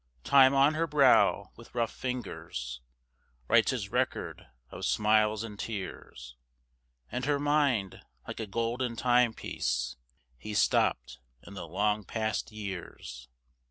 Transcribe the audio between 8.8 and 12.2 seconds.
timepiece, He stopped in the long